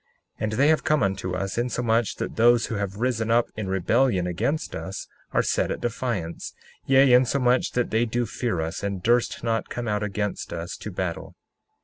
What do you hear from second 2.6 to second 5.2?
who have risen up in rebellion against us